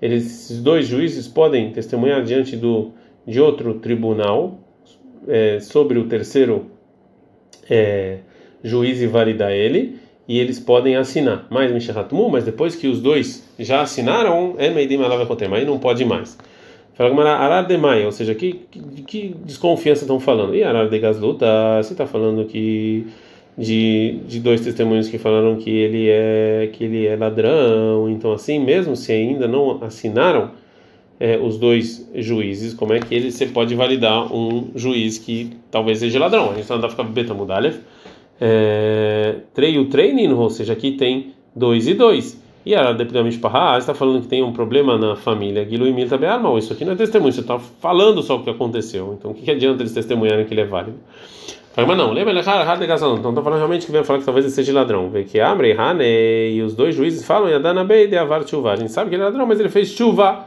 eles, 0.00 0.24
esses 0.24 0.62
dois 0.62 0.86
juízes 0.86 1.26
podem 1.26 1.72
testemunhar 1.72 2.22
diante 2.22 2.56
do 2.56 2.92
de 3.26 3.40
outro 3.40 3.74
tribunal 3.74 4.58
é, 5.26 5.58
sobre 5.60 5.98
o 5.98 6.04
terceiro 6.04 6.66
é, 7.68 8.18
juiz 8.62 9.00
e 9.00 9.06
validar 9.06 9.52
ele, 9.52 9.96
e 10.28 10.38
eles 10.38 10.58
podem 10.58 10.96
assinar. 10.96 11.46
Mais 11.50 11.70
Mishahatmu, 11.72 12.28
mas 12.28 12.44
depois 12.44 12.74
que 12.74 12.88
os 12.88 13.00
dois 13.00 13.48
já 13.58 13.82
assinaram, 13.82 14.54
é 14.58 14.70
Meidim 14.70 15.02
Alavekotem, 15.02 15.52
aí 15.52 15.64
não 15.64 15.78
pode 15.78 16.04
mais. 16.04 16.38
Fala 16.94 17.30
Arar 17.30 17.66
de 17.66 17.76
Maia, 17.76 18.06
ou 18.06 18.12
seja, 18.12 18.34
que, 18.34 18.52
que, 18.70 18.80
que 19.02 19.36
desconfiança 19.44 20.04
estão 20.04 20.18
falando? 20.18 20.54
E 20.54 20.64
Arar 20.64 20.88
de 20.88 20.98
Gasluta, 20.98 21.46
se 21.82 21.92
está 21.92 22.06
falando 22.06 22.46
que 22.46 23.06
de, 23.56 24.18
de 24.26 24.40
dois 24.40 24.60
testemunhos 24.60 25.08
que 25.08 25.18
falaram 25.18 25.56
que 25.56 25.70
ele 25.70 26.08
é 26.08 26.70
que 26.72 26.84
ele 26.84 27.06
é 27.06 27.16
ladrão. 27.16 28.08
Então 28.08 28.32
assim, 28.32 28.58
mesmo 28.58 28.94
se 28.96 29.12
ainda 29.12 29.46
não 29.48 29.82
assinaram 29.82 30.52
é, 31.18 31.38
os 31.38 31.58
dois 31.58 32.08
juízes, 32.14 32.74
como 32.74 32.92
é 32.92 33.00
que 33.00 33.14
ele 33.14 33.30
você 33.30 33.46
pode 33.46 33.74
validar 33.74 34.32
um 34.34 34.68
juiz 34.74 35.18
que 35.18 35.50
talvez 35.70 35.98
seja 35.98 36.18
ladrão? 36.18 36.44
A 36.44 36.48
gente 36.48 36.60
está 36.60 36.74
andando 36.74 36.90
ficar 36.90 37.04
beta 37.04 37.34
mudalev. 37.34 37.76
É, 38.40 39.36
treio 39.54 39.86
treininho, 39.86 40.38
ou 40.38 40.50
seja, 40.50 40.74
aqui 40.74 40.92
tem 40.92 41.32
dois 41.54 41.88
e 41.88 41.94
dois. 41.94 42.40
E 42.66 42.74
a 42.74 42.92
Depidamish 42.92 43.38
Parra 43.38 43.78
está 43.78 43.94
falando 43.94 44.22
que 44.22 44.28
tem 44.28 44.42
um 44.42 44.52
problema 44.52 44.98
na 44.98 45.14
família. 45.14 45.64
Guilu 45.64 45.86
e 45.86 45.92
Milta 45.92 46.18
Bearmal. 46.18 46.58
Isso 46.58 46.72
aqui 46.72 46.84
não 46.84 46.92
é 46.92 46.96
testemunho, 46.96 47.32
você 47.32 47.40
está 47.40 47.58
falando 47.58 48.22
só 48.22 48.36
o 48.36 48.42
que 48.42 48.50
aconteceu. 48.50 49.14
Então 49.16 49.30
o 49.30 49.34
que, 49.34 49.42
que 49.42 49.50
adianta 49.52 49.82
eles 49.82 49.92
testemunharem 49.92 50.44
que 50.44 50.52
ele 50.52 50.62
é 50.62 50.66
válido? 50.66 50.98
Mas 51.76 51.96
não, 51.96 52.10
lembra? 52.12 52.32
Então 52.32 53.30
está 53.30 53.42
falando 53.42 53.58
realmente 53.58 53.84
que 53.84 53.92
vem 53.92 54.02
falar 54.02 54.18
que 54.18 54.24
talvez 54.24 54.46
ele 54.46 54.54
seja 54.54 54.72
ladrão. 54.72 55.10
Vê 55.10 55.24
que 55.24 55.38
Amre, 55.38 55.72
Hane 55.72 56.04
e 56.54 56.62
os 56.62 56.74
dois 56.74 56.94
juízes 56.94 57.24
falam 57.24 57.48
Yadana 57.50 57.84
Bei 57.84 58.06
de 58.06 58.16
Avar 58.16 58.46
Chuva. 58.48 58.72
A 58.72 58.76
gente 58.76 58.90
sabe 58.90 59.10
que 59.10 59.16
ele 59.16 59.22
é 59.22 59.26
ladrão, 59.26 59.46
mas 59.46 59.60
ele 59.60 59.68
fez 59.68 59.90
chuva. 59.90 60.46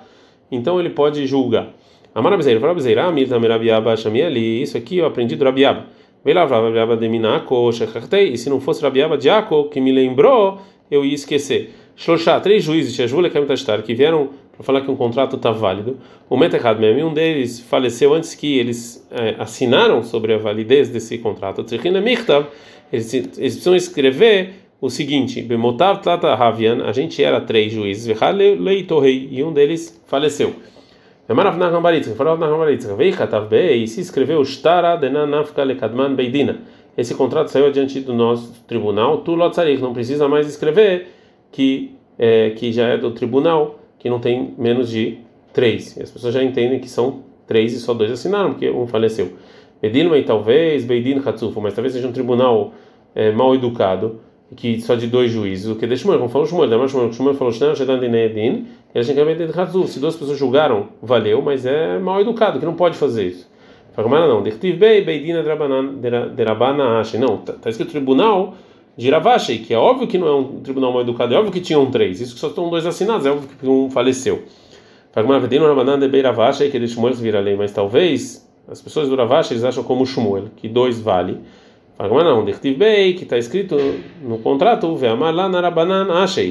Então 0.51 0.79
ele 0.79 0.89
pode 0.89 1.25
julgar. 1.25 1.73
Amara 2.13 2.35
Bezeira, 2.35 2.59
fala 2.59 2.73
Bezeira, 2.73 3.11
Milta 3.11 3.39
Merabiaba 3.39 3.95
Shamieli. 3.95 4.61
Isso 4.61 4.77
aqui 4.77 4.97
eu 4.97 5.05
aprendi 5.05 5.35
do 5.35 5.45
Rabiaba. 5.45 5.85
Lá, 6.25 6.45
Rabiaba 6.45 6.97
de 6.97 7.07
Minako, 7.07 7.71
Shechachtei. 7.71 8.33
E 8.33 8.37
se 8.37 8.49
não 8.49 8.59
fosse 8.59 8.81
Rabiaba 8.81 9.17
de 9.17 9.29
Ako, 9.29 9.65
que 9.65 9.79
me 9.79 9.91
lembrou, 9.91 10.59
eu 10.89 11.05
ia 11.05 11.15
esquecer. 11.15 11.73
Shloshá, 11.95 12.39
três 12.39 12.63
juízes, 12.63 12.95
Shashvule 12.95 13.29
Kamitashtar, 13.29 13.83
que 13.83 13.93
vieram 13.93 14.29
para 14.53 14.63
falar 14.63 14.81
que 14.81 14.91
um 14.91 14.95
contrato 14.95 15.35
está 15.35 15.51
válido. 15.51 15.97
O 16.29 16.35
Metechad 16.35 16.79
Mem, 16.79 17.03
um 17.03 17.13
deles 17.13 17.59
faleceu 17.59 18.13
antes 18.13 18.35
que 18.35 18.57
eles 18.57 19.07
é, 19.11 19.35
assinaram 19.37 20.03
sobre 20.03 20.33
a 20.33 20.37
validez 20.37 20.89
desse 20.89 21.17
contrato. 21.17 21.65
Eles, 22.91 23.13
eles 23.13 23.33
precisam 23.33 23.75
escrever 23.75 24.53
o 24.81 24.89
seguinte: 24.89 25.41
Bemotav 25.41 26.01
Tlata 26.01 26.33
Havian, 26.33 26.83
a 26.83 26.91
gente 26.91 27.23
era 27.23 27.41
três 27.41 27.71
juízes, 27.71 28.07
e 29.31 29.43
um 29.43 29.53
deles 29.53 30.01
faleceu. 30.07 30.55
E 33.75 33.87
se 33.87 34.01
escreveu 34.01 34.41
Beidina. 36.15 36.61
Esse 36.97 37.13
contrato 37.13 37.49
saiu 37.49 37.67
adiante 37.67 37.99
do 37.99 38.13
nosso 38.13 38.63
tribunal. 38.67 39.19
Tu 39.19 39.35
não 39.79 39.93
precisa 39.93 40.27
mais 40.27 40.47
escrever 40.47 41.07
que 41.51 41.95
é, 42.17 42.49
que 42.49 42.71
já 42.71 42.87
é 42.87 42.97
do 42.97 43.11
tribunal, 43.11 43.79
que 43.97 44.09
não 44.09 44.19
tem 44.19 44.53
menos 44.57 44.89
de 44.89 45.19
três. 45.53 45.95
E 45.95 46.03
as 46.03 46.11
pessoas 46.11 46.33
já 46.33 46.43
entendem 46.43 46.79
que 46.79 46.89
são 46.89 47.23
três 47.47 47.73
e 47.73 47.79
só 47.79 47.93
dois 47.93 48.11
assinaram, 48.11 48.51
porque 48.51 48.69
um 48.69 48.85
faleceu. 48.85 49.33
Bedilma 49.81 50.21
talvez, 50.23 50.83
Beidin 50.83 51.21
Hatsufu, 51.25 51.61
mas 51.61 51.73
talvez 51.73 51.93
seja 51.93 52.07
um 52.07 52.11
tribunal 52.11 52.73
é, 53.15 53.31
mal 53.31 53.55
educado, 53.55 54.19
que 54.55 54.81
só 54.81 54.95
de 54.95 55.07
dois 55.07 55.31
juízes. 55.31 55.69
O 55.71 55.75
que 55.75 55.85
deixa 55.85 56.05
como 56.05 56.29
falou 56.29 56.47
Shmuel, 56.47 56.69
Damar 56.69 56.87
Shmuel, 56.87 57.13
Shmuel 57.13 57.35
falou 57.35 57.53
Shnan, 57.53 57.75
Shedan 57.75 57.99
Dinedin, 57.99 58.65
e 58.93 58.99
a 58.99 59.01
gente 59.01 59.19
Hatsufu. 59.59 59.87
Se 59.87 59.99
duas 59.99 60.15
pessoas 60.15 60.37
julgaram, 60.37 60.89
valeu, 61.01 61.41
mas 61.41 61.65
é 61.65 61.99
mal 61.99 62.19
educado, 62.21 62.59
que 62.59 62.65
não 62.65 62.75
pode 62.75 62.97
fazer 62.97 63.27
isso. 63.27 63.49
Fala, 63.93 64.27
não, 64.27 64.41
Dirtiv 64.41 64.77
Bei, 64.77 65.01
Beidin 65.01 65.33
Derabana 66.35 66.99
Ashe. 66.99 67.17
Não, 67.17 67.35
está 67.35 67.53
tá 67.53 67.69
escrito 67.69 67.91
tribunal 67.91 68.55
de 68.99 69.09
Ravashi, 69.09 69.59
que 69.59 69.73
é 69.73 69.77
óbvio 69.77 70.07
que 70.07 70.17
não 70.17 70.27
é 70.27 70.35
um 70.35 70.59
tribunal 70.61 70.91
mal 70.91 71.01
educado, 71.01 71.33
é 71.33 71.37
óbvio 71.37 71.53
que 71.53 71.61
tinham 71.61 71.89
três, 71.89 72.19
isso 72.19 72.33
que 72.33 72.39
só 72.39 72.47
estão 72.47 72.69
dois 72.69 72.85
assinados, 72.85 73.25
é 73.25 73.31
óbvio 73.31 73.47
que 73.57 73.65
um 73.65 73.89
faleceu. 73.89 74.43
que 76.69 76.75
eles 76.75 76.91
Shmuel 76.91 77.13
vira 77.13 77.39
lei, 77.39 77.55
mas 77.55 77.71
talvez 77.71 78.45
as 78.67 78.81
pessoas 78.81 79.07
do 79.07 79.15
Ravashi 79.15 79.53
eles 79.53 79.63
acham 79.63 79.83
como 79.83 80.05
Shmuel, 80.05 80.49
que 80.55 80.67
dois 80.67 80.99
vale. 80.99 81.39
Fala, 81.99 82.23
não, 82.23 82.45
Dertiv 82.45 82.77
Bey, 82.77 83.13
que 83.13 83.23
está 83.23 83.37
escrito 83.37 83.75
no 84.21 84.37
contrato, 84.39 84.87
lá 85.33 85.49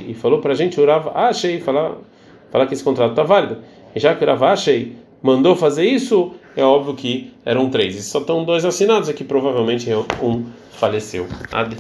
e 0.07 0.12
falou 0.12 0.40
para 0.40 0.52
a 0.52 0.55
gente 0.55 0.78
o 0.78 0.85
Rav 0.85 1.09
Ashei, 1.14 1.59
falar, 1.59 1.97
falar 2.50 2.67
que 2.67 2.75
esse 2.75 2.85
contrato 2.85 3.12
está 3.12 3.23
válido. 3.23 3.57
E 3.97 3.99
já 3.99 4.14
que 4.14 4.23
o 4.23 4.26
Rav 4.26 4.45
Ashei 4.45 4.93
mandou 5.23 5.57
fazer 5.57 5.87
isso, 5.87 6.35
é 6.55 6.62
óbvio 6.62 6.95
que 6.95 7.33
eram 7.47 7.71
três. 7.71 7.97
E 7.97 8.02
só 8.02 8.19
estão 8.19 8.45
dois 8.45 8.67
assinados 8.67 9.09
aqui, 9.09 9.25
provavelmente 9.25 9.88
um 10.23 10.45
faleceu. 10.73 11.26
Ad. 11.50 11.75